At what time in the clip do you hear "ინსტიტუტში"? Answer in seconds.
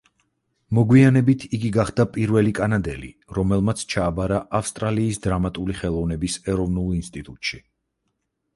7.01-7.65